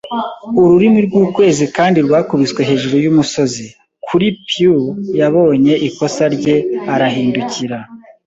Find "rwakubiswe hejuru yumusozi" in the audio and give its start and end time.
2.05-3.65